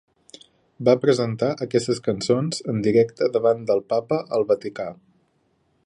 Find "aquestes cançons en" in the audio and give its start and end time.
1.65-2.81